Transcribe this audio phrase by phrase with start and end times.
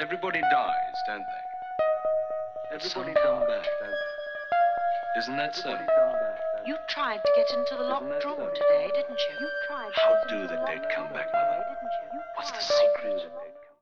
[0.00, 2.76] Everybody dies, don't they?
[2.76, 5.18] Everybody come back, don't they?
[5.18, 5.76] Isn't that so?
[6.64, 9.40] You tried to get into the locked room today, didn't you?
[9.40, 9.90] You tried.
[9.96, 11.64] How do the dead come back, Mother?
[12.36, 13.28] What's the secret?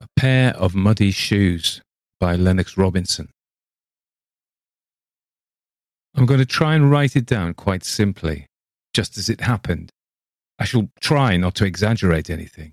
[0.01, 1.83] A Pair of Muddy Shoes
[2.19, 3.29] by Lennox Robinson.
[6.15, 8.47] I'm going to try and write it down quite simply,
[8.95, 9.91] just as it happened.
[10.59, 12.73] I shall try not to exaggerate anything.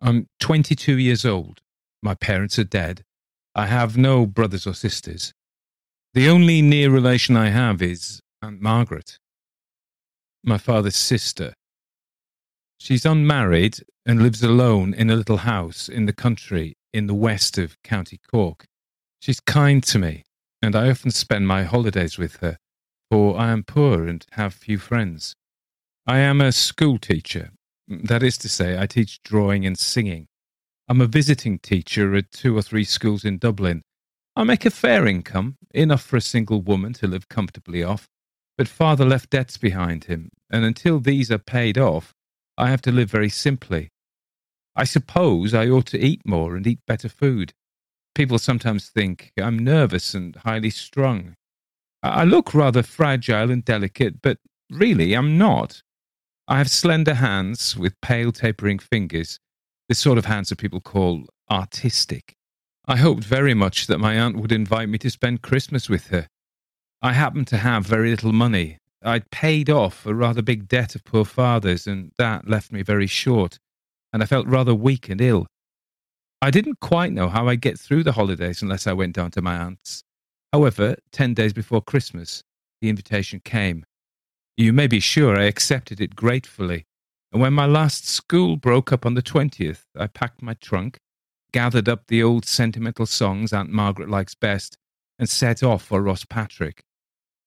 [0.00, 1.60] I'm 22 years old.
[2.04, 3.02] My parents are dead.
[3.54, 5.32] I have no brothers or sisters.
[6.12, 9.18] The only near relation I have is Aunt Margaret,
[10.44, 11.54] my father's sister.
[12.76, 17.56] She's unmarried and lives alone in a little house in the country in the west
[17.56, 18.66] of County Cork.
[19.20, 20.24] She's kind to me,
[20.60, 22.58] and I often spend my holidays with her,
[23.10, 25.34] for I am poor and have few friends.
[26.06, 27.52] I am a school teacher.
[27.88, 30.28] That is to say, I teach drawing and singing.
[30.86, 33.82] I'm a visiting teacher at two or three schools in Dublin.
[34.36, 38.06] I make a fair income, enough for a single woman to live comfortably off.
[38.58, 42.12] But father left debts behind him, and until these are paid off,
[42.58, 43.88] I have to live very simply.
[44.76, 47.52] I suppose I ought to eat more and eat better food.
[48.14, 51.34] People sometimes think I'm nervous and highly strung.
[52.02, 54.36] I look rather fragile and delicate, but
[54.70, 55.82] really I'm not.
[56.46, 59.40] I have slender hands with pale tapering fingers
[59.88, 62.34] the sort of hands that people call artistic.
[62.86, 66.28] I hoped very much that my aunt would invite me to spend Christmas with her.
[67.00, 68.78] I happened to have very little money.
[69.02, 73.06] I'd paid off a rather big debt of poor father's, and that left me very
[73.06, 73.58] short,
[74.12, 75.46] and I felt rather weak and ill.
[76.40, 79.42] I didn't quite know how I'd get through the holidays unless I went down to
[79.42, 80.02] my aunt's.
[80.52, 82.42] However, ten days before Christmas,
[82.80, 83.84] the invitation came.
[84.56, 86.84] You may be sure I accepted it gratefully.
[87.34, 90.98] And when my last school broke up on the 20th, I packed my trunk,
[91.52, 94.78] gathered up the old sentimental songs Aunt Margaret likes best,
[95.18, 96.78] and set off for Rosspatrick.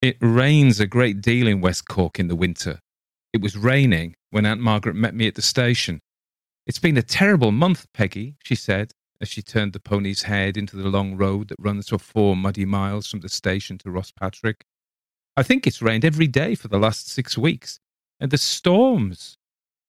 [0.01, 2.79] It rains a great deal in West Cork in the winter.
[3.31, 6.01] It was raining when Aunt Margaret met me at the station.
[6.65, 10.75] It's been a terrible month, Peggy, she said, as she turned the pony's head into
[10.75, 14.63] the long road that runs for four muddy miles from the station to Rosspatrick.
[15.37, 17.79] I think it's rained every day for the last six weeks.
[18.19, 19.36] And the storms.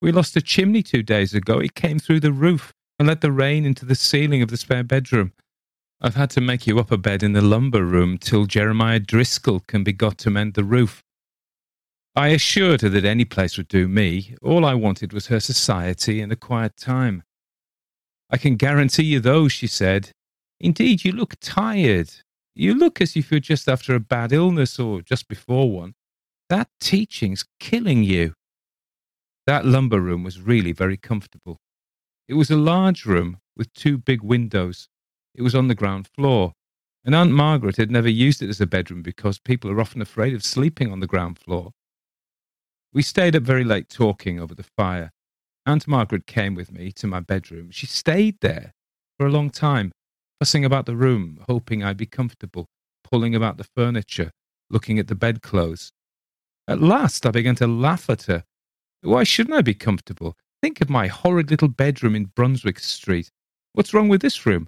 [0.01, 1.59] We lost a chimney two days ago.
[1.59, 4.85] It came through the roof and let the rain into the ceiling of the spare
[4.85, 5.33] bedroom.
[6.01, 9.61] I've had to make you up a bed in the lumber room till Jeremiah Driscoll
[9.61, 11.03] can be got to mend the roof.
[12.15, 14.37] I assured her that any place would do me.
[14.43, 17.25] All I wanted was her society and a quiet time.
[18.31, 20.13] I can guarantee you, though, she said.
[20.61, 22.11] Indeed, you look tired.
[22.55, 25.95] You look as if you're just after a bad illness or just before one.
[26.49, 28.35] That teaching's killing you.
[29.49, 31.57] That lumber room was really very comfortable.
[32.29, 34.89] It was a large room with two big windows.
[35.35, 36.53] It was on the ground floor,
[37.03, 40.35] and Aunt Margaret had never used it as a bedroom because people are often afraid
[40.35, 41.71] of sleeping on the ground floor.
[42.93, 45.13] We stayed up very late talking over the fire.
[45.65, 47.71] Aunt Margaret came with me to my bedroom.
[47.71, 48.75] She stayed there
[49.19, 49.93] for a long time,
[50.39, 52.67] fussing about the room, hoping I'd be comfortable,
[53.03, 54.31] pulling about the furniture,
[54.69, 55.91] looking at the bedclothes.
[56.69, 58.45] At last, I began to laugh at her
[59.03, 60.37] why shouldn't I be comfortable?
[60.63, 63.31] Think of my horrid little bedroom in Brunswick Street.
[63.73, 64.67] What's wrong with this room?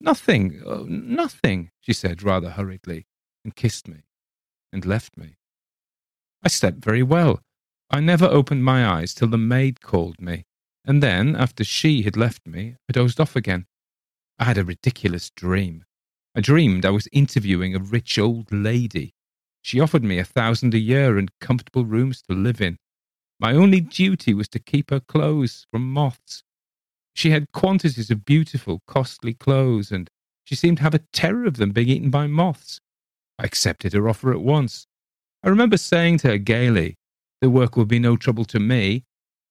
[0.00, 3.06] Nothing, oh, nothing, she said rather hurriedly,
[3.44, 4.04] and kissed me,
[4.72, 5.36] and left me.
[6.42, 7.40] I slept very well.
[7.90, 10.44] I never opened my eyes till the maid called me,
[10.84, 13.66] and then, after she had left me, I dozed off again.
[14.38, 15.84] I had a ridiculous dream.
[16.34, 19.14] I dreamed I was interviewing a rich old lady.
[19.62, 22.78] She offered me a thousand a year and comfortable rooms to live in.
[23.40, 26.42] My only duty was to keep her clothes from moths.
[27.14, 30.08] She had quantities of beautiful, costly clothes, and
[30.44, 32.80] she seemed to have a terror of them being eaten by moths.
[33.38, 34.86] I accepted her offer at once.
[35.42, 36.96] I remember saying to her gaily,
[37.40, 39.04] The work will be no trouble to me.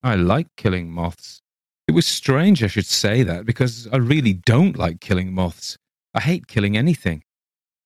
[0.03, 1.41] I like killing moths.
[1.87, 5.77] It was strange I should say that because I really don't like killing moths.
[6.13, 7.23] I hate killing anything.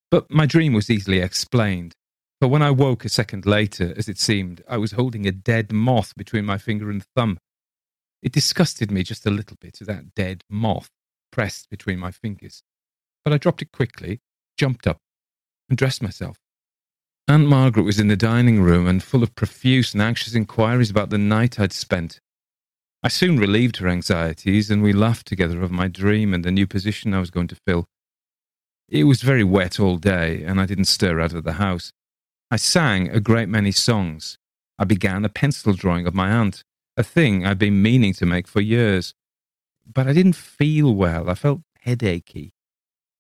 [0.10, 1.94] But my dream was easily explained.
[2.42, 5.72] But when I woke a second later, as it seemed, I was holding a dead
[5.72, 7.38] moth between my finger and thumb.
[8.24, 10.90] It disgusted me just a little bit, that dead moth
[11.32, 12.64] pressed between my fingers.
[13.24, 14.22] But I dropped it quickly,
[14.58, 14.98] jumped up,
[15.70, 16.38] and dressed myself.
[17.28, 21.12] Aunt Margaret was in the dining room and full of profuse and anxious inquiries about
[21.12, 22.20] the night I'd spent.
[23.04, 26.66] I soon relieved her anxieties, and we laughed together over my dream and the new
[26.66, 27.86] position I was going to fill.
[28.90, 31.92] It was very wet all day, and I didn't stir out of the house.
[32.54, 34.38] I sang a great many songs.
[34.78, 36.66] I began a pencil drawing of my aunt,
[36.98, 39.14] a thing I'd been meaning to make for years.
[39.86, 41.30] But I didn't feel well.
[41.30, 42.52] I felt headachy.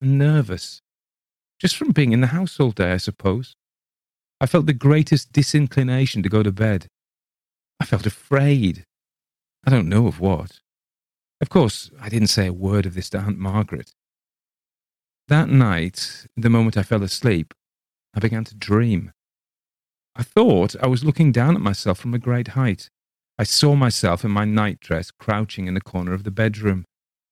[0.01, 0.81] and nervous.
[1.59, 3.55] Just from being in the house all day, I suppose.
[4.41, 6.87] I felt the greatest disinclination to go to bed.
[7.79, 8.85] I felt afraid.
[9.63, 10.59] I don't know of what.
[11.39, 13.93] Of course, I didn't say a word of this to Aunt Margaret.
[15.29, 17.53] That night, the moment I fell asleep,
[18.13, 19.13] I began to dream.
[20.15, 22.89] I thought I was looking down at myself from a great height.
[23.37, 26.85] I saw myself in my nightdress crouching in the corner of the bedroom.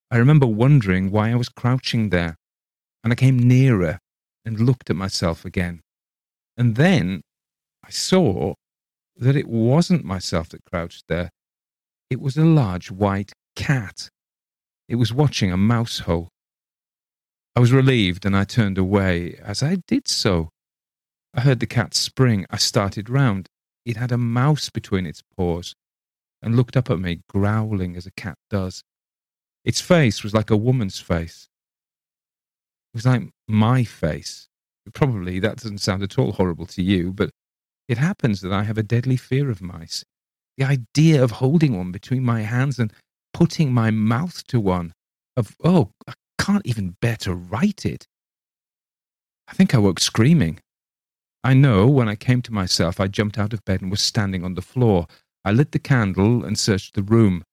[0.09, 2.35] I remember wondering why I was crouching there,
[3.03, 3.99] and I came nearer
[4.45, 5.81] and looked at myself again.
[6.57, 7.21] And then
[7.85, 8.53] I saw
[9.17, 11.29] that it wasn't myself that crouched there.
[12.09, 14.09] It was a large white cat.
[14.87, 16.29] It was watching a mouse hole.
[17.55, 19.37] I was relieved and I turned away.
[19.43, 20.49] As I did so,
[21.33, 22.45] I heard the cat spring.
[22.49, 23.47] I started round.
[23.85, 25.75] It had a mouse between its paws
[26.41, 28.83] and looked up at me, growling as a cat does.
[29.65, 31.49] Its face was like a woman's face.
[32.93, 34.47] It was like my face.
[34.93, 37.29] Probably that doesn't sound at all horrible to you, but
[37.87, 40.03] it happens that I have a deadly fear of mice.
[40.57, 42.91] The idea of holding one between my hands and
[43.33, 44.93] putting my mouth to one,
[45.37, 48.07] of, oh, I can't even bear to write it.
[49.47, 50.59] I think I woke screaming.
[51.43, 54.43] I know when I came to myself, I jumped out of bed and was standing
[54.43, 55.07] on the floor.
[55.45, 57.43] I lit the candle and searched the room.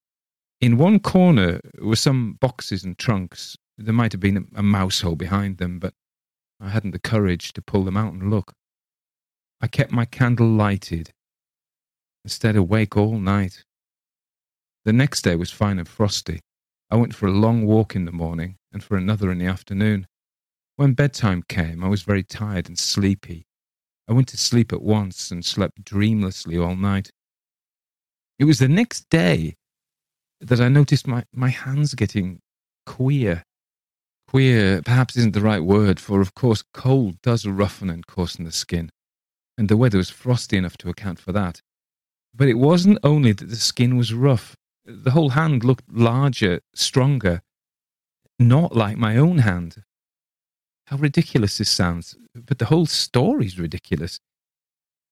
[0.60, 3.56] In one corner were some boxes and trunks.
[3.78, 5.94] There might have been a mouse hole behind them, but
[6.58, 8.54] I hadn't the courage to pull them out and look.
[9.60, 11.10] I kept my candle lighted
[12.24, 13.64] and stayed awake all night.
[14.84, 16.40] The next day was fine and frosty.
[16.90, 20.06] I went for a long walk in the morning and for another in the afternoon.
[20.76, 23.45] When bedtime came, I was very tired and sleepy.
[24.08, 27.11] I went to sleep at once and slept dreamlessly all night.
[28.38, 29.56] It was the next day
[30.41, 32.41] that I noticed my, my hands getting
[32.85, 33.44] queer.
[34.29, 38.53] Queer perhaps isn't the right word, for of course cold does roughen and coarsen the
[38.53, 38.91] skin,
[39.56, 41.62] and the weather was frosty enough to account for that.
[42.35, 47.43] But it wasn't only that the skin was rough, the whole hand looked larger, stronger,
[48.38, 49.82] not like my own hand.
[50.86, 54.20] How ridiculous this sounds, but the whole story's ridiculous.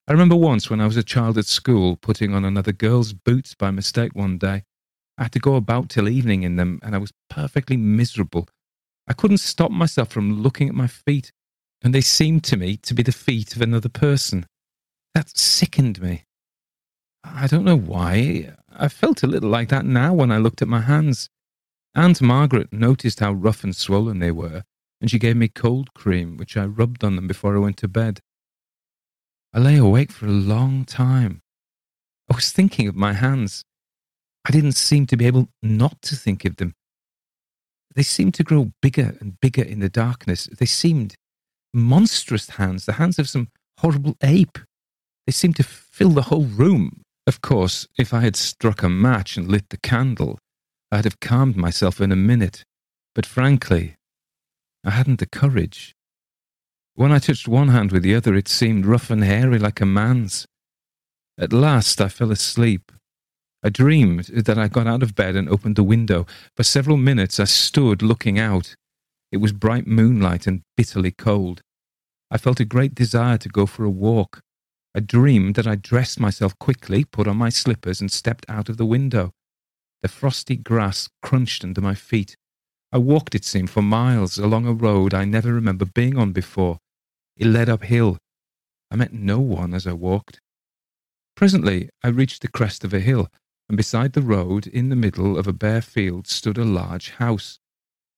[0.06, 3.54] I remember once when I was a child at school putting on another girl's boots
[3.54, 4.62] by mistake one day.
[5.18, 8.48] I had to go about till evening in them, and I was perfectly miserable.
[9.08, 11.32] I couldn't stop myself from looking at my feet,
[11.82, 14.46] and they seemed to me to be the feet of another person.
[15.14, 16.24] That sickened me.
[17.24, 18.54] I don't know why.
[18.70, 21.30] I felt a little like that now when I looked at my hands.
[21.96, 24.64] Aunt Margaret noticed how rough and swollen they were,
[25.04, 27.88] and she gave me cold cream, which I rubbed on them before I went to
[27.88, 28.20] bed.
[29.52, 31.42] I lay awake for a long time.
[32.32, 33.64] I was thinking of my hands.
[34.48, 36.72] I didn't seem to be able not to think of them.
[37.94, 40.46] They seemed to grow bigger and bigger in the darkness.
[40.46, 41.16] They seemed
[41.74, 43.48] monstrous hands, the hands of some
[43.80, 44.58] horrible ape.
[45.26, 47.02] They seemed to fill the whole room.
[47.26, 50.38] Of course, if I had struck a match and lit the candle,
[50.90, 52.64] I'd have calmed myself in a minute.
[53.14, 53.96] But frankly,
[54.84, 55.96] I hadn't the courage.
[56.94, 59.86] When I touched one hand with the other, it seemed rough and hairy like a
[59.86, 60.46] man's.
[61.38, 62.92] At last, I fell asleep.
[63.62, 66.26] I dreamed that I got out of bed and opened the window.
[66.55, 68.76] For several minutes, I stood looking out.
[69.32, 71.62] It was bright moonlight and bitterly cold.
[72.31, 74.43] I felt a great desire to go for a walk.
[74.94, 78.76] I dreamed that I dressed myself quickly, put on my slippers, and stepped out of
[78.76, 79.32] the window.
[80.03, 82.36] The frosty grass crunched under my feet.
[82.94, 86.79] I walked, it seemed, for miles along a road I never remember being on before.
[87.36, 88.19] It led uphill.
[88.89, 90.41] I met no one as I walked.
[91.34, 93.27] Presently, I reached the crest of a hill,
[93.69, 97.58] and beside the road, in the middle of a bare field, stood a large house.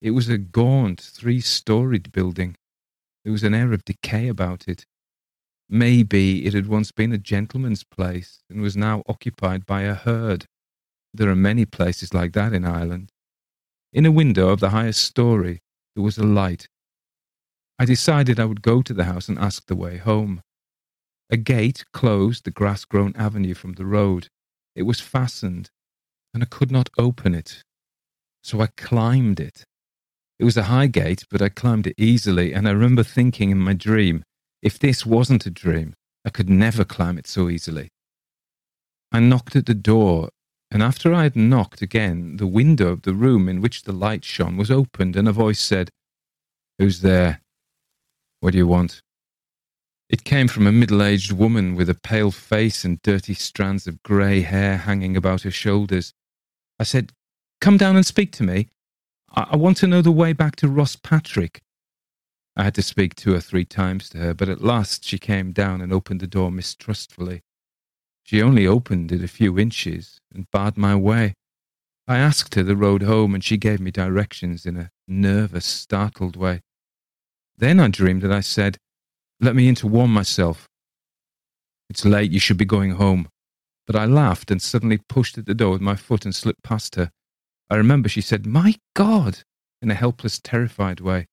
[0.03, 2.55] It was a gaunt, three storied building.
[3.25, 4.85] There was an air of decay about it.
[5.71, 10.45] Maybe it had once been a gentleman's place and was now occupied by a herd.
[11.15, 13.11] There are many places like that in Ireland.
[13.97, 15.63] In a window of the highest story,
[15.95, 16.69] there was a light
[17.79, 20.43] I decided I would go to the house and ask the way home.
[21.31, 24.29] A gate closed the grass grown avenue from the road.
[24.75, 25.71] It was fastened,
[26.35, 27.63] and I could not open it.
[28.45, 29.65] So I climbed it.
[30.39, 33.59] It was a high gate, but I climbed it easily, and I remember thinking in
[33.59, 34.25] my dream,
[34.61, 37.89] if this wasn't a dream, I could never climb it so easily.
[39.11, 40.29] I knocked at the door,
[40.71, 44.25] and after I had knocked again, the window of the room in which the light
[44.25, 45.91] shone was opened, and a voice said,
[46.79, 47.41] Who's there?
[48.41, 49.01] What do you want?
[50.09, 54.03] It came from a middle aged woman with a pale face and dirty strands of
[54.03, 56.13] grey hair hanging about her shoulders.
[56.79, 57.13] I said,
[57.61, 58.69] Come down and speak to me.
[59.35, 61.63] I, I want to know the way back to Ross Patrick.
[62.57, 65.53] I had to speak two or three times to her, but at last she came
[65.53, 67.43] down and opened the door mistrustfully.
[68.27, 71.35] She only opened it a few inches and barred my way.
[72.09, 76.35] I asked her the road home, and she gave me directions in a nervous, startled
[76.35, 76.63] way.
[77.57, 78.79] Then I dreamed that I said,
[79.41, 80.67] Let me in to warm myself.
[81.89, 83.29] It's late, you should be going home.
[83.87, 86.97] But I laughed and suddenly pushed at the door with my foot and slipped past
[86.97, 87.13] her.
[87.71, 89.39] I remember she said, My God,
[89.81, 91.27] in a helpless, terrified way.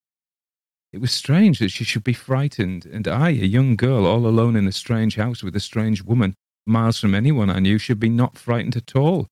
[0.92, 4.54] It was strange that she should be frightened, and I, a young girl, all alone
[4.54, 8.08] in a strange house with a strange woman, miles from anyone I knew, should be
[8.08, 9.28] not frightened at all.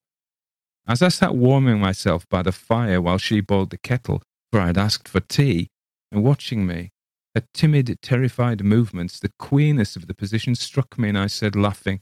[0.86, 4.66] As I sat warming myself by the fire while she boiled the kettle, for I
[4.66, 5.68] had asked for tea,
[6.10, 6.90] and watching me,
[7.34, 12.00] her timid, terrified movements, the queerness of the position struck me, and I said, laughing,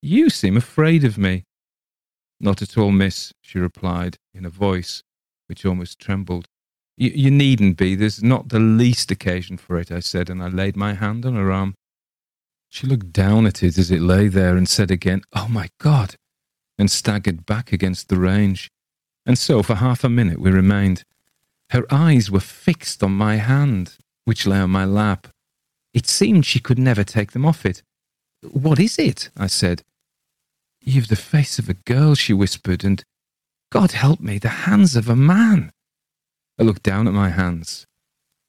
[0.00, 1.44] You seem afraid of me.
[2.38, 5.02] Not at all, miss, she replied, in a voice
[5.46, 6.46] which almost trembled.
[6.96, 7.94] You needn't be.
[7.94, 11.34] There's not the least occasion for it, I said, and I laid my hand on
[11.34, 11.74] her arm.
[12.72, 16.16] She looked down at it as it lay there and said again, Oh my God!
[16.78, 18.70] and staggered back against the range.
[19.26, 21.04] And so for half a minute we remained.
[21.68, 25.28] Her eyes were fixed on my hand, which lay on my lap.
[25.92, 27.82] It seemed she could never take them off it.
[28.40, 29.28] What is it?
[29.36, 29.82] I said.
[30.80, 33.04] You've the face of a girl, she whispered, and
[33.70, 35.72] God help me, the hands of a man.
[36.58, 37.86] I looked down at my hands.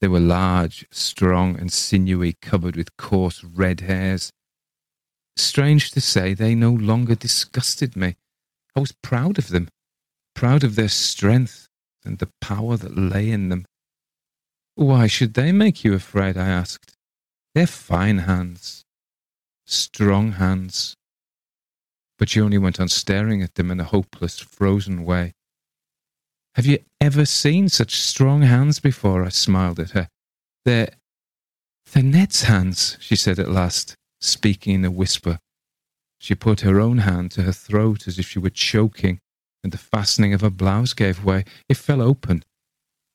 [0.04, 4.34] They were large, strong, and sinewy, covered with coarse red hairs.
[5.38, 8.18] Strange to say, they no longer disgusted me.
[8.76, 9.70] I was proud of them,
[10.36, 11.70] proud of their strength
[12.04, 13.64] and the power that lay in them.
[14.76, 16.36] Why should they make you afraid?
[16.36, 16.98] I asked.
[17.56, 18.84] They're fine hands,
[19.66, 20.98] strong hands.
[22.20, 25.32] But she only went on staring at them in a hopeless, frozen way.
[26.56, 29.24] Have you ever seen such strong hands before?
[29.24, 30.08] I smiled at her.
[30.66, 30.90] They're,
[31.92, 35.40] they're Ned's hands, she said at last speaking in a whisper.
[36.20, 39.20] She put her own hand to her throat as if she were choking,
[39.64, 41.44] and the fastening of her blouse gave way.
[41.68, 42.44] It fell open.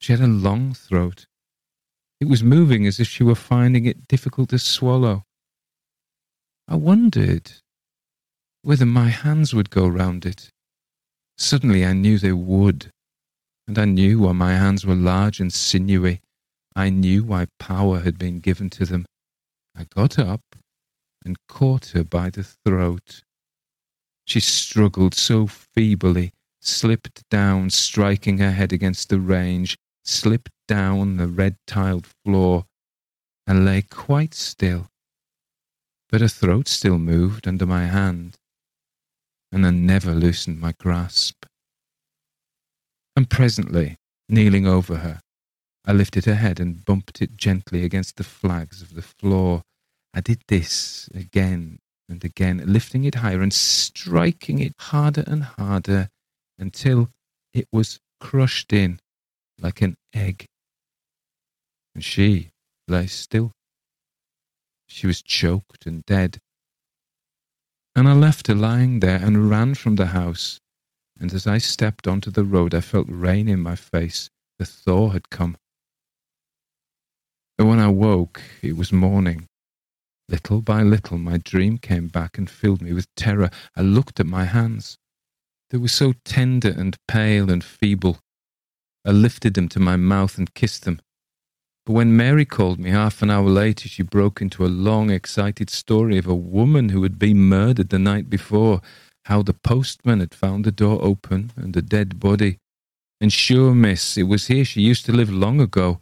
[0.01, 1.27] She had a long throat.
[2.21, 5.23] It was moving as if she were finding it difficult to swallow.
[6.67, 7.53] I wondered
[8.63, 10.51] whether my hands would go round it.
[11.37, 12.91] Suddenly I knew they would,
[13.69, 16.23] and I knew why my hands were large and sinewy.
[16.75, 19.05] I knew why power had been given to them.
[19.77, 20.41] I got up
[21.23, 23.23] and caught her by the throat.
[24.25, 26.33] She struggled so feebly,
[26.63, 32.65] slipped down, striking her head against the range, slipped down the red tiled floor,
[33.47, 34.89] and lay quite still.
[36.09, 38.37] But her throat still moved under my hand,
[39.53, 41.45] and I never loosened my grasp.
[43.19, 43.97] And presently,
[44.29, 45.23] kneeling over her,
[45.85, 49.63] I lifted her head and bumped it gently against the flags of the floor
[50.15, 56.11] I did this again and again, lifting it higher and striking it harder and harder
[56.61, 57.09] until
[57.53, 59.01] it was crushed in
[59.61, 60.47] like an egg.
[61.97, 62.51] And she
[62.87, 63.51] lay still.
[64.87, 66.39] She was choked and dead.
[67.97, 70.61] And I left her lying there and ran from the house.
[71.21, 74.31] And as I stepped onto the road, I felt rain in my face.
[74.59, 75.57] The thaw had come.
[77.59, 79.47] And when I woke, it was morning.
[80.29, 83.51] Little by little, my dream came back and filled me with terror.
[83.75, 84.97] I looked at my hands.
[85.71, 88.19] They were so tender and pale and feeble.
[89.05, 91.01] I lifted them to my mouth and kissed them.
[91.85, 95.71] But when Mary called me half an hour later, she broke into a long, excited
[95.71, 98.83] story of a woman who had been murdered the night before,
[99.29, 102.57] how the postman had found the door open and a dead body.
[103.21, 106.01] And sure, miss, it was here she used to live long ago.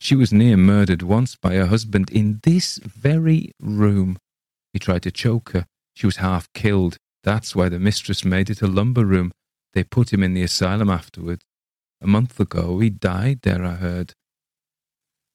[0.00, 4.16] She was near murdered once by her husband in this very room.
[4.72, 5.66] He tried to choke her.
[5.94, 6.98] She was half killed.
[7.24, 9.32] That's why the mistress made it a lumber room.
[9.72, 11.42] They put him in the asylum afterward.
[12.00, 14.12] A month ago, he died there, I heard.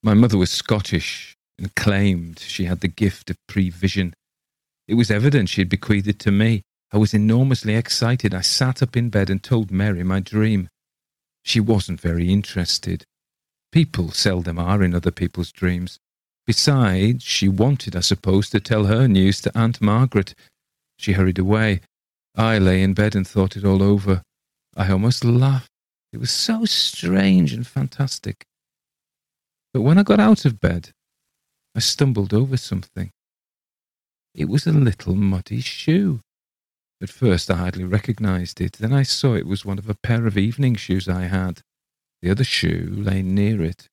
[0.01, 4.13] My mother was Scottish and claimed she had the gift of prevision.
[4.87, 6.63] It was evident she had bequeathed it to me.
[6.93, 8.35] I was enormously excited.
[8.35, 10.69] I sat up in bed and told Mary my dream.
[11.43, 13.03] She wasn't very interested.
[13.71, 15.97] People seldom are in other people's dreams.
[16.45, 20.35] Besides, she wanted, I suppose, to tell her news to Aunt Margaret.
[20.99, 21.81] She hurried away.
[22.35, 24.21] I lay in bed and thought it all over.
[24.77, 25.71] I almost laughed.
[26.11, 28.43] It was so strange and fantastic.
[29.73, 30.91] But when I got out of bed,
[31.75, 33.09] I stumbled over something.
[34.35, 36.19] It was a little muddy shoe.
[37.03, 38.77] At first I hardly recognized it.
[38.79, 41.59] Then I saw it was one of a pair of evening shoes I had.
[42.21, 43.89] The other shoe lay near it.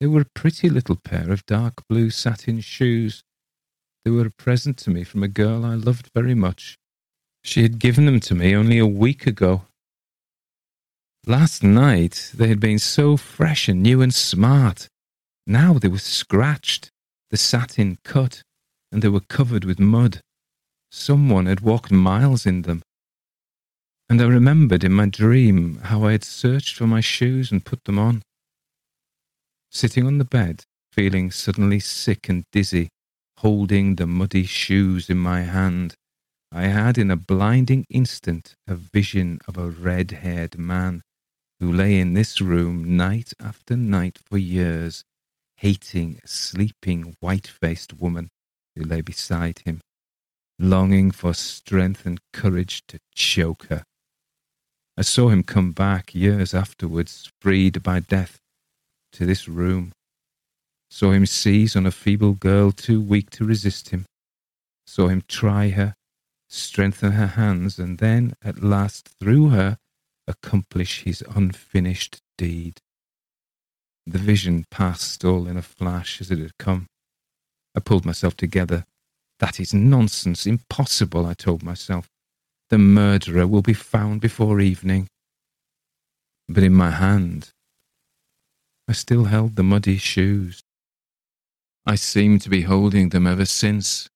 [0.00, 3.22] They were a pretty little pair of dark blue satin shoes.
[4.06, 6.78] They were a present to me from a girl I loved very much.
[7.44, 9.66] She had given them to me only a week ago.
[11.26, 14.88] Last night they had been so fresh and new and smart.
[15.46, 16.90] Now they were scratched,
[17.28, 18.42] the satin cut,
[18.90, 20.22] and they were covered with mud.
[20.90, 22.82] Someone had walked miles in them.
[24.08, 27.84] And I remembered in my dream how I had searched for my shoes and put
[27.84, 28.22] them on.
[29.70, 32.88] Sitting on the bed, feeling suddenly sick and dizzy,
[33.38, 35.94] holding the muddy shoes in my hand,
[36.50, 41.02] I had in a blinding instant a vision of a red haired man
[41.60, 45.04] who lay in this room night after night for years,
[45.58, 48.28] hating a sleeping white faced woman
[48.74, 49.80] who lay beside him,
[50.60, 53.84] longing for strength and courage to choke her.
[54.96, 58.38] I saw him come back years afterwards, freed by death,
[59.12, 59.92] to this room.
[60.90, 64.04] Saw him seize on a feeble girl too weak to resist him.
[64.86, 65.94] Saw him try her,
[66.48, 69.78] strengthen her hands, and then, at last, through her,
[70.26, 72.80] accomplish his unfinished deed.
[74.06, 76.86] The vision passed all in a flash as it had come.
[77.74, 78.84] I pulled myself together.
[79.40, 82.10] That is nonsense, impossible, I told myself.
[82.68, 85.08] The murderer will be found before evening.
[86.46, 87.50] But in my hand,
[88.86, 90.60] I still held the muddy shoes.
[91.86, 94.10] I seemed to be holding them ever since.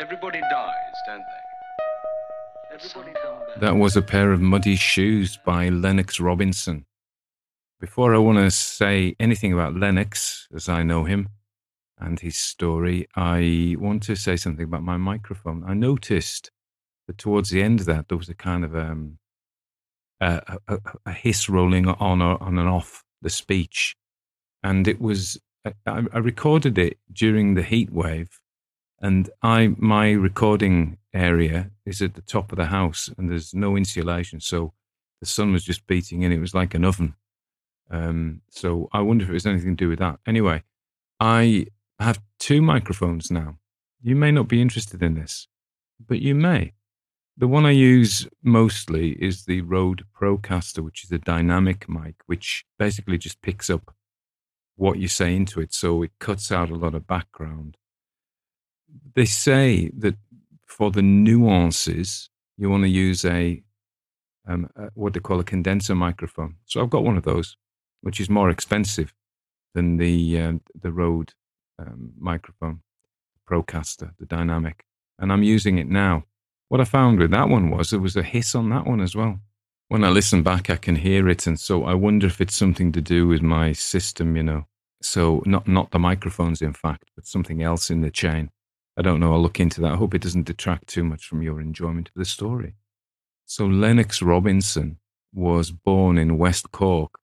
[0.00, 2.74] Everybody dies, don't they?
[2.74, 3.12] Everybody.
[3.60, 6.84] That was a pair of muddy shoes by Lennox Robinson.
[7.80, 11.28] Before I want to say anything about Lennox, as I know him,
[11.96, 15.62] and his story, I want to say something about my microphone.
[15.64, 16.50] I noticed
[17.06, 19.18] that towards the end of that, there was a kind of um,
[20.20, 23.94] a, a, a hiss rolling on on and off the speech,
[24.64, 28.40] and it was I, I recorded it during the heat wave,
[29.00, 33.76] and I my recording area is at the top of the house, and there's no
[33.76, 34.72] insulation, so
[35.20, 36.32] the sun was just beating in.
[36.32, 37.14] It was like an oven.
[37.90, 40.18] Um, so I wonder if it was anything to do with that.
[40.26, 40.62] Anyway,
[41.20, 41.66] I
[41.98, 43.58] have two microphones now.
[44.02, 45.48] You may not be interested in this,
[46.06, 46.72] but you may.
[47.36, 52.64] The one I use mostly is the Rode Procaster, which is a dynamic mic, which
[52.78, 53.94] basically just picks up
[54.74, 55.72] what you say into it.
[55.72, 57.76] So it cuts out a lot of background.
[59.14, 60.16] They say that
[60.66, 63.62] for the nuances, you want to use a,
[64.46, 66.56] um, a what they call a condenser microphone.
[66.66, 67.56] So I've got one of those,
[68.00, 69.14] which is more expensive
[69.74, 71.32] than the uh, the Rode
[71.78, 72.80] um, microphone,
[73.48, 74.84] Procaster, the dynamic,
[75.18, 76.24] and I'm using it now.
[76.68, 79.16] What I found with that one was there was a hiss on that one as
[79.16, 79.40] well.
[79.88, 82.92] When I listen back, I can hear it, and so I wonder if it's something
[82.92, 84.66] to do with my system, you know.
[85.00, 88.50] So not not the microphones, in fact, but something else in the chain.
[88.98, 89.32] I don't know.
[89.32, 89.92] I'll look into that.
[89.92, 92.74] I hope it doesn't detract too much from your enjoyment of the story.
[93.46, 94.98] So Lennox Robinson
[95.32, 97.18] was born in West Cork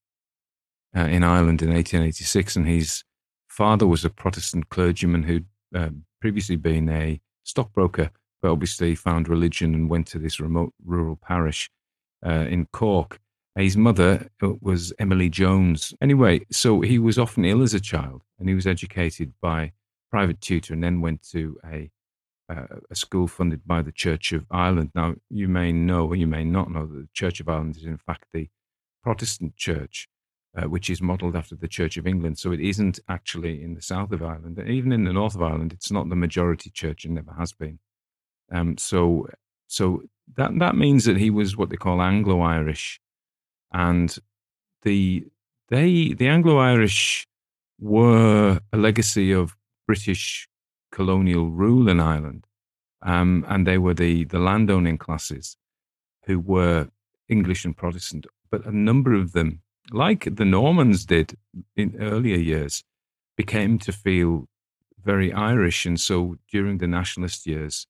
[0.96, 3.04] uh, in Ireland in 1886, and his
[3.48, 5.90] father was a Protestant clergyman who'd uh,
[6.22, 11.70] previously been a stockbroker, but obviously found religion and went to this remote rural parish
[12.26, 13.20] uh, in Cork.
[13.56, 15.94] His mother uh, was Emily Jones.
[16.02, 19.74] Anyway, so he was often ill as a child, and he was educated by
[20.12, 21.90] private tutor, and then went to a
[22.48, 24.92] uh, a school funded by the Church of Ireland.
[24.94, 27.86] Now, you may know or you may not know that the Church of Ireland is
[27.86, 28.50] in fact the
[29.02, 30.08] Protestant church
[30.58, 32.38] uh, which is modelled after the Church of England.
[32.39, 34.60] So it isn't actually in the south of Ireland.
[34.65, 37.80] Even in the north of Ireland, it's not the majority church and never has been.
[38.52, 39.28] Um, so,
[39.68, 40.04] so
[40.38, 43.00] that that means that he was what they call Anglo-Irish,
[43.74, 44.15] and
[44.84, 45.26] the
[45.70, 47.28] they the Anglo-Irish
[47.80, 49.56] were a legacy of
[49.88, 50.48] British
[50.91, 52.46] colonial rule in Ireland,
[53.02, 55.58] um, and they were the the landowning classes
[56.26, 56.88] who were
[57.28, 58.28] English and Protestant.
[58.52, 61.38] But a number of them like the Normans did
[61.76, 62.84] in earlier years,
[63.38, 64.48] became to feel
[65.04, 65.86] very Irish.
[65.86, 67.88] And so during the nationalist years,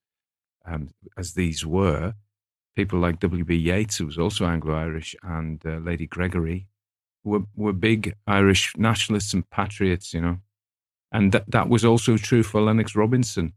[0.66, 2.14] um, as these were,
[2.76, 3.56] people like W.B.
[3.56, 6.68] Yeats, who was also Anglo Irish, and uh, Lady Gregory
[7.24, 10.38] were, were big Irish nationalists and patriots, you know.
[11.12, 13.54] And that, that was also true for Lennox Robinson.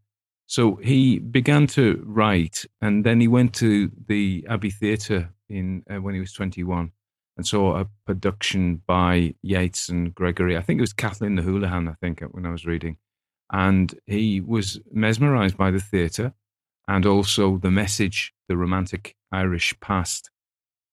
[0.46, 5.96] So he began to write, and then he went to the Abbey Theatre in uh,
[5.96, 6.92] when he was 21
[7.38, 10.57] and saw a production by Yeats and Gregory.
[10.57, 12.98] I think it was Kathleen the Houlihan, I think, when I was reading.
[13.51, 16.35] And he was mesmerized by the theatre
[16.88, 20.31] and also the message, the romantic Irish past.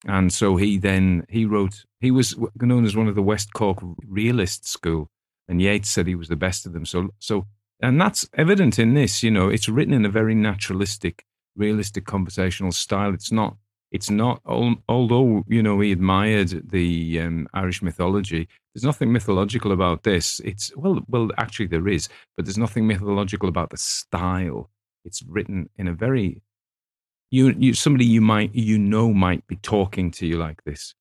[0.06, 1.84] And so he then he wrote.
[2.00, 5.10] He was known as one of the West Cork realist school,
[5.48, 6.86] and Yeats said he was the best of them.
[6.86, 7.46] So so,
[7.82, 9.22] and that's evident in this.
[9.22, 11.24] You know, it's written in a very naturalistic,
[11.56, 13.14] realistic conversational style.
[13.14, 13.56] It's not.
[13.92, 14.40] It's not.
[14.46, 20.40] Although you know he admired the um, Irish mythology, there's nothing mythological about this.
[20.44, 24.70] It's well, well, actually there is, but there's nothing mythological about the style.
[25.04, 26.42] It's written in a very
[27.30, 30.94] you, you somebody you might you know might be talking to you like this.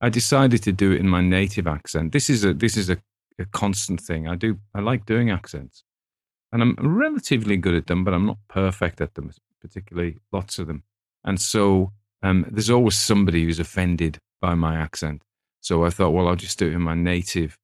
[0.00, 2.12] I decided to do it in my native accent.
[2.12, 2.98] This is a this is a,
[3.38, 4.28] a constant thing.
[4.28, 5.84] I do I like doing accents,
[6.52, 10.66] and I'm relatively good at them, but I'm not perfect at them, particularly lots of
[10.66, 10.84] them.
[11.24, 15.22] And so um, there's always somebody who's offended by my accent.
[15.60, 17.58] So I thought, well, I'll just do it in my native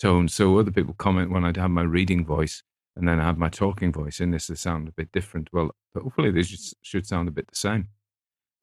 [0.00, 0.28] tone.
[0.28, 2.62] So other people comment when I'd have my reading voice,
[2.96, 5.48] and then I have my talking voice in this, they sound a bit different.
[5.52, 7.88] Well, hopefully they should, should sound a bit the same.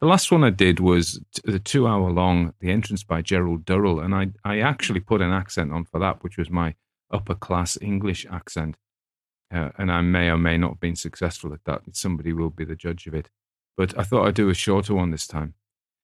[0.01, 4.01] The last one I did was the two hour long The Entrance by Gerald Durrell,
[4.01, 6.75] and I, I actually put an accent on for that, which was my
[7.11, 8.75] upper class English accent.
[9.53, 11.83] Uh, and I may or may not have been successful at that.
[11.93, 13.29] Somebody will be the judge of it.
[13.77, 15.53] But I thought I'd do a shorter one this time.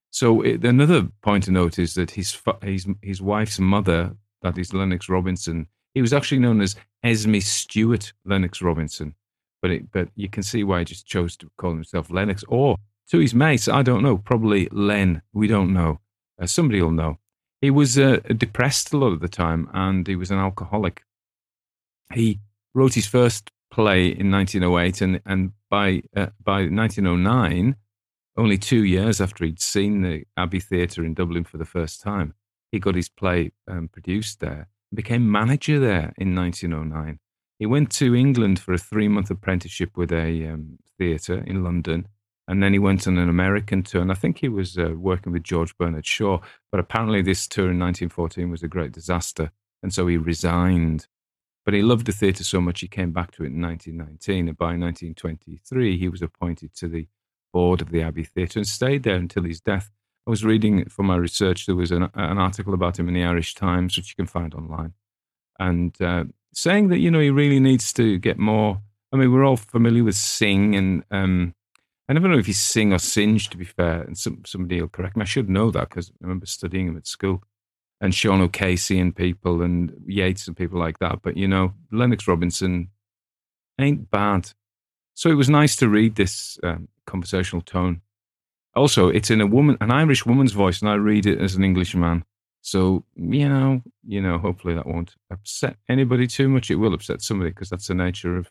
[0.09, 4.73] So it, another point to note is that his, his, his wife's mother, that is
[4.73, 9.15] Lennox Robinson, he was actually known as Esme Stuart Lennox Robinson,
[9.61, 12.43] but it, but you can see why he just chose to call himself Lennox.
[12.47, 12.77] Or
[13.09, 15.21] to his mates, I don't know, probably Len.
[15.33, 15.99] We don't know.
[16.41, 17.19] Uh, somebody will know.
[17.61, 21.03] He was uh, depressed a lot of the time, and he was an alcoholic.
[22.13, 22.39] He
[22.73, 27.75] wrote his first play in 1908, and and by uh, by 1909,
[28.37, 32.33] only two years after he'd seen the Abbey Theatre in Dublin for the first time,
[32.71, 37.19] he got his play um, produced there and became manager there in 1909.
[37.59, 42.07] He went to England for a three month apprenticeship with a um, theatre in London.
[42.47, 44.01] And then he went on an American tour.
[44.01, 46.39] And I think he was uh, working with George Bernard Shaw.
[46.71, 49.51] But apparently, this tour in 1914 was a great disaster.
[49.83, 51.07] And so he resigned.
[51.63, 54.47] But he loved the theatre so much, he came back to it in 1919.
[54.47, 57.07] And by 1923, he was appointed to the
[57.53, 59.91] board of the Abbey Theatre and stayed there until his death
[60.27, 61.65] I was reading for my research.
[61.65, 64.53] There was an, an article about him in the Irish Times, which you can find
[64.53, 64.93] online,
[65.59, 68.81] and uh, saying that you know he really needs to get more.
[69.11, 71.55] I mean, we're all familiar with Synge, and um,
[72.07, 73.49] I never know if he's Sing or Singe.
[73.49, 75.23] To be fair, and some, somebody will correct me.
[75.23, 77.43] I should know that because I remember studying him at school,
[78.01, 81.21] and Sean O'Casey and people, and Yeats and people like that.
[81.21, 82.89] But you know, Lennox Robinson
[83.79, 84.51] ain't bad.
[85.13, 88.01] So it was nice to read this um, conversational tone
[88.75, 91.63] also, it's in a woman, an Irish woman's voice, and I read it as an
[91.63, 92.23] Englishman.
[92.61, 96.69] So you know, you know, hopefully that won't upset anybody too much.
[96.71, 98.49] It will upset somebody because that's the nature of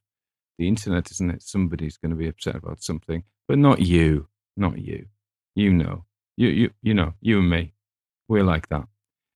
[0.58, 1.42] the internet, isn't it?
[1.42, 5.06] Somebody's going to be upset about something, but not you, not you.
[5.54, 6.04] You know,
[6.36, 7.72] you you you know, you and me,
[8.28, 8.86] we're like that.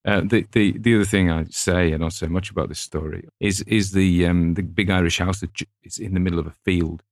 [0.04, 3.26] Uh, the the the other thing I say, and I say much about this story,
[3.40, 5.50] is is the um, the big Irish house that
[5.82, 7.02] is in the middle of a field,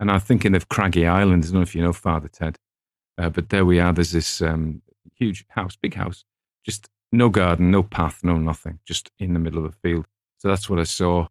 [0.00, 1.44] and I'm thinking of Craggy Island.
[1.44, 2.58] I don't know if you know Father Ted.
[3.18, 3.92] Uh, but there we are.
[3.92, 4.80] There's this um,
[5.16, 6.24] huge house, big house,
[6.64, 10.06] just no garden, no path, no nothing, just in the middle of a field.
[10.38, 11.26] So that's what I saw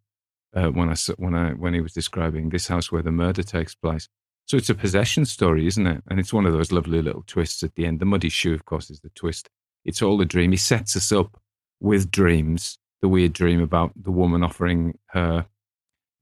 [0.54, 3.74] uh, when I when I when he was describing this house where the murder takes
[3.74, 4.08] place.
[4.44, 6.02] So it's a possession story, isn't it?
[6.08, 8.00] And it's one of those lovely little twists at the end.
[8.00, 9.48] The muddy shoe, of course, is the twist.
[9.84, 10.50] It's all a dream.
[10.50, 11.40] He sets us up
[11.80, 12.78] with dreams.
[13.00, 15.46] The weird dream about the woman offering her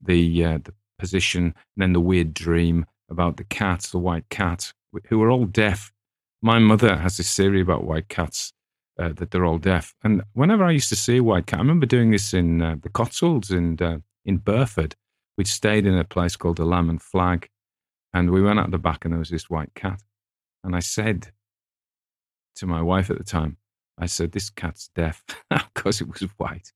[0.01, 4.73] the uh, the position, and then the weird dream about the cat, the white cat,
[5.07, 5.91] who are all deaf.
[6.41, 8.53] My mother has this theory about white cats
[8.99, 9.95] uh, that they're all deaf.
[10.03, 12.75] And whenever I used to see a white cat, I remember doing this in uh,
[12.81, 14.95] the Cotswolds in uh, in Burford.
[15.37, 17.49] We stayed in a place called the Lamb and Flag,
[18.13, 20.01] and we went out the back, and there was this white cat.
[20.63, 21.31] And I said
[22.57, 23.57] to my wife at the time,
[23.97, 26.71] I said, "This cat's deaf because it was white."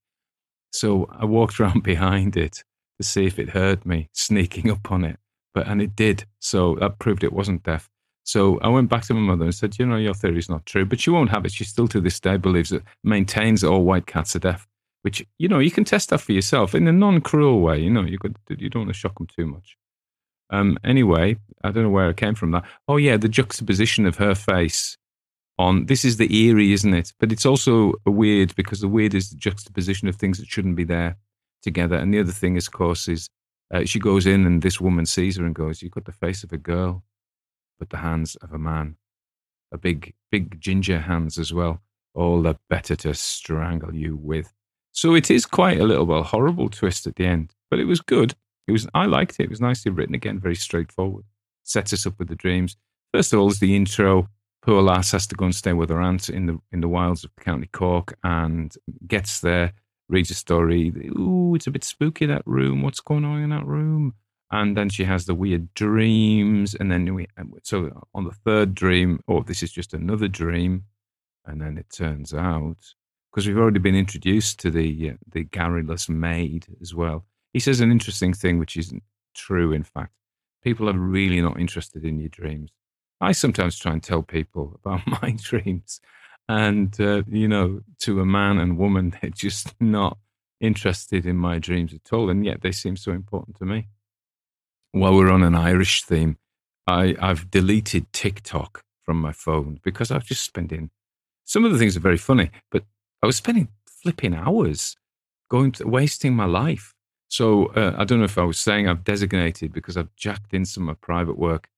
[0.72, 2.63] So I walked around behind it
[3.00, 5.20] to see if it heard me sneaking up on it,
[5.54, 6.26] but and it did.
[6.39, 7.89] So that proved it wasn't deaf.
[8.24, 10.65] So I went back to my mother and said, you know, your theory is not
[10.65, 11.52] true, but she won't have it.
[11.52, 14.67] She still to this day believes that maintains that all white cats are deaf,
[15.02, 17.80] which, you know, you can test that for yourself in a non-cruel way.
[17.80, 19.76] You know, you could, you don't want to shock them too much.
[20.52, 22.65] Um, anyway, I don't know where I came from that.
[22.88, 24.98] Oh yeah, the juxtaposition of her face
[25.62, 27.13] on, this is the eerie, isn't it?
[27.19, 30.76] But it's also a weird because the weird is the juxtaposition of things that shouldn't
[30.76, 31.17] be there
[31.62, 31.95] together.
[31.95, 33.30] And the other thing, is, of course, is
[33.74, 36.43] uh, she goes in and this woman sees her and goes, you've got the face
[36.43, 37.04] of a girl
[37.82, 38.95] but the hands of a man.
[39.71, 41.82] A big, big ginger hands as well,
[42.13, 44.54] all the better to strangle you with.
[44.91, 48.00] So it is quite a little well horrible twist at the end, but it was
[48.00, 48.36] good.
[48.67, 49.45] It was I liked it.
[49.45, 51.26] It was nicely written again, very straightforward.
[51.63, 52.78] sets us up with the dreams.
[53.15, 54.28] First of all, is the intro.
[54.62, 57.24] Poor lass has to go and stay with her aunt in the in the wilds
[57.24, 58.76] of County Cork, and
[59.08, 59.74] gets there,
[60.08, 60.89] reads a story.
[61.17, 62.84] Ooh, it's a bit spooky that room.
[62.84, 64.13] What's going on in that room?
[64.52, 67.28] And then she has the weird dreams, and then we
[67.63, 70.84] so on the third dream, oh, this is just another dream,
[71.45, 72.78] and then it turns out
[73.32, 77.26] because we've already been introduced to the uh, the garrulous maid as well.
[77.54, 79.71] He says an interesting thing, which isn't true.
[79.71, 80.13] In fact,
[80.63, 82.71] people are really not interested in your dreams.
[83.21, 86.01] I sometimes try and tell people about my dreams,
[86.49, 90.17] and uh, you know, to a man and woman, they're just not
[90.60, 93.88] interested in my dreams at all, and yet they seem so important to me.
[94.91, 96.38] While we're on an Irish theme,
[96.86, 100.89] I, I've deleted TikTok from my phone because I've just spending.
[101.45, 102.84] Some of the things are very funny, but
[103.23, 104.95] I was spending flipping hours
[105.49, 106.93] going to, wasting my life.
[107.27, 110.65] So uh, I don't know if I was saying I've designated because I've jacked in
[110.65, 111.69] some of my private work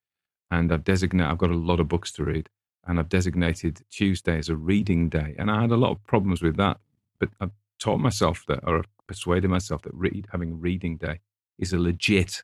[0.50, 2.48] and I've designated, I've got a lot of books to read
[2.86, 5.34] and I've designated Tuesday as a reading day.
[5.38, 6.78] And I had a lot of problems with that,
[7.18, 11.20] but I've taught myself that, or persuaded myself that read, having reading day
[11.58, 12.42] is a legit.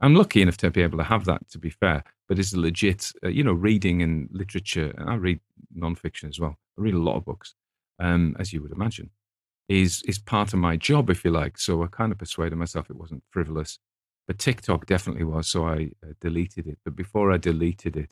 [0.00, 2.60] I'm lucky enough to be able to have that, to be fair, but it's a
[2.60, 4.94] legit, uh, you know, reading and literature.
[4.96, 5.40] And I read
[5.76, 6.56] nonfiction as well.
[6.78, 7.54] I read a lot of books
[7.98, 9.10] um, as you would imagine,
[9.68, 11.58] is is part of my job, if you like.
[11.58, 13.78] So I kind of persuaded myself it wasn't frivolous,
[14.28, 15.48] but TikTok definitely was.
[15.48, 16.78] So I uh, deleted it.
[16.84, 18.10] But before I deleted it,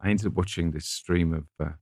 [0.00, 1.72] I ended up watching this stream of uh,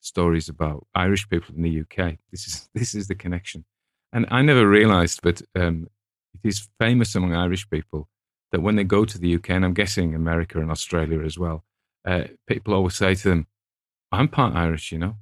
[0.00, 2.16] stories about Irish people in the UK.
[2.30, 3.66] This is this is the connection,
[4.14, 5.88] and I never realised, but um,
[6.32, 8.08] it is famous among Irish people
[8.52, 11.64] that when they go to the UK, and I'm guessing America and Australia as well,
[12.06, 13.46] uh, people always say to them,
[14.10, 15.16] "I'm part Irish," you know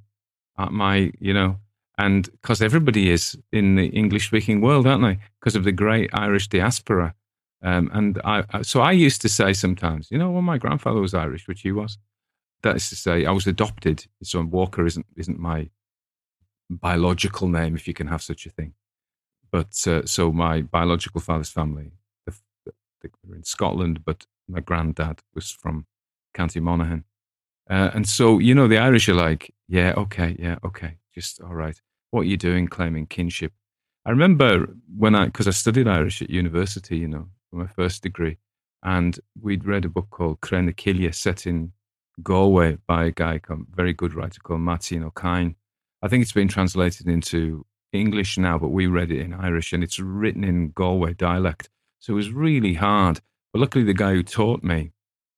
[0.71, 1.57] my, you know,
[1.97, 5.19] and because everybody is in the English speaking world, aren't they?
[5.39, 7.13] Because of the great Irish diaspora.
[7.63, 11.13] Um, and I, so I used to say sometimes, you know, well, my grandfather was
[11.13, 11.97] Irish, which he was.
[12.63, 14.05] That is to say, I was adopted.
[14.23, 15.69] So Walker isn't isn't my
[16.69, 18.73] biological name, if you can have such a thing.
[19.51, 21.91] But uh, so my biological father's family,
[23.01, 25.85] they were in Scotland, but my granddad was from
[26.33, 27.03] County Monaghan.
[27.69, 31.53] Uh, and so, you know, the Irish are like, yeah, okay, yeah, okay, just all
[31.53, 31.79] right.
[32.11, 33.51] What are you doing claiming kinship?
[34.05, 38.03] I remember when I, because I studied Irish at university, you know, for my first
[38.03, 38.37] degree,
[38.83, 41.71] and we'd read a book called Cré na Cille set in
[42.23, 45.55] Galway by a guy, a very good writer called Máirtín Ó Cadhain.
[46.01, 49.83] I think it's been translated into English now, but we read it in Irish and
[49.83, 51.69] it's written in Galway dialect.
[51.99, 53.19] So it was really hard.
[53.53, 54.91] But luckily, the guy who taught me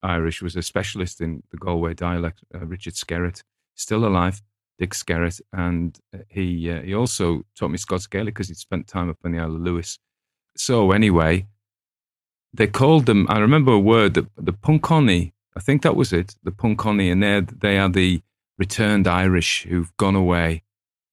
[0.04, 3.44] Irish, was a specialist in the Galway dialect, uh, Richard Skerritt,
[3.76, 4.42] still alive,
[4.78, 5.42] Dick Skerritt.
[5.54, 9.18] And uh, he, uh, he also taught me Scots Gaelic because he'd spent time up
[9.24, 10.00] on the Isle of Lewis.
[10.56, 11.48] So, anyway,
[12.54, 16.36] they called them, I remember a word, the, the Poncánaí, I think that was it,
[16.44, 18.22] the Poncánaí, and they they are the
[18.58, 20.64] returned Irish who've gone away,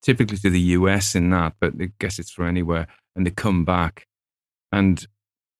[0.02, 3.64] typically to the US in that, but I guess it's for anywhere, and they come
[3.64, 4.06] back.
[4.72, 5.06] And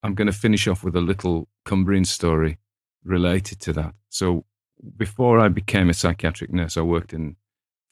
[0.03, 2.57] I'm going to finish off with a little Cumbrian story
[3.03, 3.93] related to that.
[4.09, 4.45] So
[4.95, 7.35] before I became a psychiatric nurse, I worked in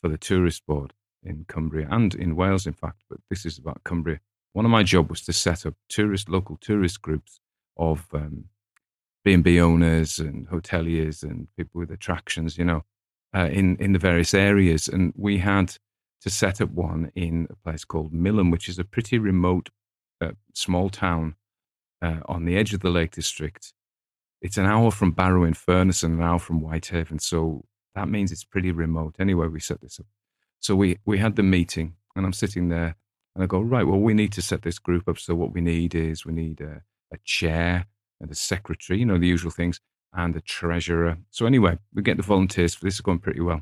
[0.01, 0.93] for the tourist board
[1.23, 3.01] in Cumbria and in Wales, in fact.
[3.09, 4.19] But this is about Cumbria.
[4.53, 7.39] One of my job was to set up tourist local tourist groups
[7.77, 8.45] of um,
[9.23, 12.83] B&B owners and hoteliers and people with attractions, you know,
[13.35, 14.88] uh, in in the various areas.
[14.88, 15.77] And we had
[16.21, 19.69] to set up one in a place called Millom, which is a pretty remote,
[20.21, 21.35] uh, small town
[22.01, 23.73] uh, on the edge of the Lake District
[24.45, 27.17] it's an hour from Barrow in Furness and an hour from Whitehaven.
[27.17, 29.15] So that means it's pretty remote.
[29.19, 30.05] Anyway, we set this up.
[30.59, 32.95] So we, we had the meeting and I'm sitting there
[33.33, 35.17] and I go, right, well, we need to set this group up.
[35.17, 37.85] So what we need is we need a, a chair
[38.19, 39.79] and a secretary, you know, the usual things,
[40.13, 41.17] and a treasurer.
[41.29, 43.61] So anyway, we get the volunteers for this is going pretty well.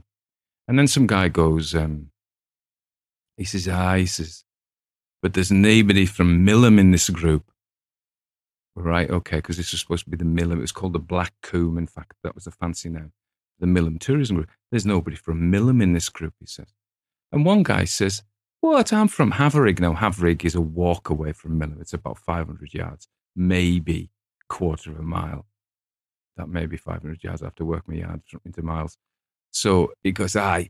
[0.68, 2.12] And then some guy goes, um,
[3.38, 4.44] he says, ah, he says,
[5.22, 7.50] but there's nobody from Millom in this group.
[8.76, 10.58] Right, okay, because this was supposed to be the Millom.
[10.58, 11.78] It was called the Black Combe.
[11.78, 13.12] In fact, that was the fancy name.
[13.60, 14.50] The Millom Tourism Group.
[14.72, 16.74] There's nobody from Millom in this group, he says.
[17.32, 18.24] And one guy says,
[18.62, 18.92] What?
[18.92, 19.80] I'm from Haverigg.
[19.80, 21.80] Now, Haverigg is a walk away from Millom.
[21.80, 24.10] It's about 500 yards, maybe
[24.50, 25.46] quarter of a mile.
[26.38, 27.42] That may be 500 yards.
[27.42, 28.98] I have to work my yards into miles.
[29.52, 30.70] So he goes, Aye.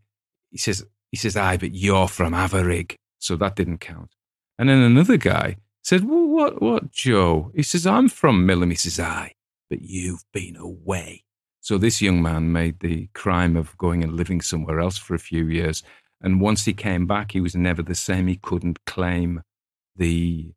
[0.50, 2.96] He says, he says, Aye, but you're from Averig.
[3.20, 4.12] So that didn't count.
[4.60, 7.52] And then another guy said, Well, what, what, Joe?
[7.56, 8.72] He says, I'm from Millom.
[8.72, 9.34] He says, Aye,
[9.70, 11.24] but you've been away.
[11.62, 15.20] So this young man made the crime of going and living somewhere else for a
[15.20, 15.82] few years.
[16.22, 18.28] And once he came back, he was never the same.
[18.28, 19.44] He couldn't claim
[19.96, 20.52] the,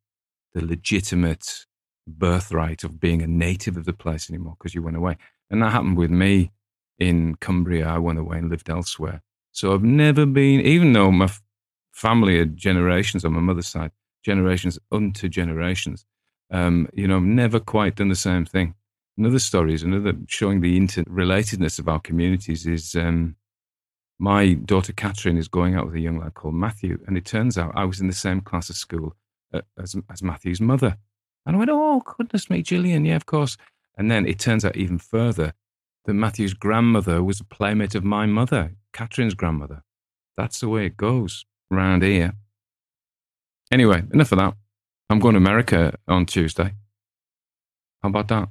[0.52, 1.66] the legitimate
[2.06, 5.16] birthright of being a native of the place anymore because you went away.
[5.50, 6.52] And that happened with me
[6.98, 7.86] in Cumbria.
[7.86, 9.22] I went away and lived elsewhere.
[9.52, 11.30] So I've never been, even though my
[11.92, 13.90] family are generations on my mother's side,
[14.24, 16.04] generations unto generations,
[16.50, 18.74] um, you know, I've never quite done the same thing.
[19.18, 23.36] Another story is another showing the interrelatedness of our communities is um,
[24.18, 27.56] my daughter Catherine is going out with a young lad called Matthew, and it turns
[27.56, 29.16] out I was in the same class of school
[29.54, 30.98] uh, as, as Matthew's mother.
[31.46, 33.56] And I went, oh, goodness me, Gillian, yeah, of course.
[33.96, 35.54] And then it turns out even further
[36.04, 39.82] that Matthew's grandmother was a playmate of my mother, Catherine's grandmother.
[40.36, 42.34] That's the way it goes round here.
[43.72, 44.54] Anyway, enough of that.
[45.08, 46.74] I'm going to America on Tuesday.
[48.02, 48.48] How about that?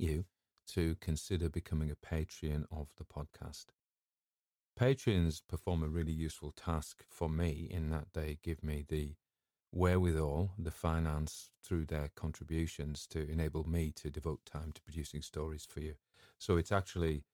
[0.00, 0.24] You
[0.68, 3.66] to consider becoming a patron of the podcast.
[4.76, 9.14] Patrons perform a really useful task for me in that they give me the
[9.72, 15.66] wherewithal, the finance through their contributions to enable me to devote time to producing stories
[15.68, 15.94] for you.
[16.38, 17.24] So it's actually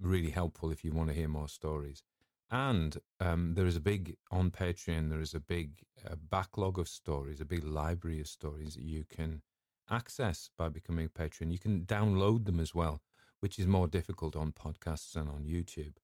[0.00, 2.02] really helpful if you want to hear more stories.
[2.50, 6.88] And um, there is a big, on Patreon, there is a big uh, backlog of
[6.88, 9.42] stories, a big library of stories that you can
[9.90, 11.50] access by becoming a patron.
[11.50, 13.02] You can download them as well,
[13.40, 15.94] which is more difficult on podcasts and on YouTube.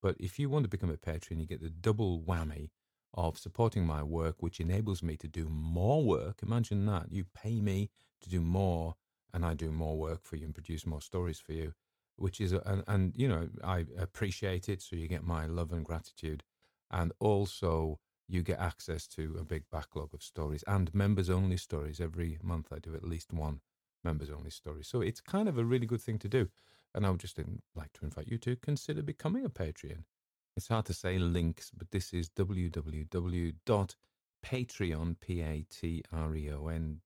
[0.00, 2.70] But if you want to become a patron, you get the double whammy
[3.14, 6.40] of supporting my work, which enables me to do more work.
[6.42, 7.10] Imagine that.
[7.10, 8.94] You pay me to do more,
[9.32, 11.72] and I do more work for you and produce more stories for you,
[12.16, 14.82] which is, and, and you know, I appreciate it.
[14.82, 16.44] So you get my love and gratitude.
[16.90, 22.00] And also, you get access to a big backlog of stories and members only stories.
[22.00, 23.60] Every month, I do at least one
[24.04, 24.84] members only story.
[24.84, 26.48] So it's kind of a really good thing to do.
[26.94, 27.38] And I would just
[27.74, 30.04] like to invite you to consider becoming a Patreon.
[30.56, 33.96] It's hard to say links, but this is www.patreon,
[35.20, 37.00] P-A-T-R-E-O-N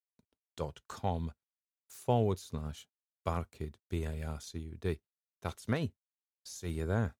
[0.56, 1.32] dot com
[1.86, 2.86] forward slash
[3.26, 5.00] Barcud, B-A-R-C-U-D.
[5.42, 5.92] That's me.
[6.42, 7.14] See you there.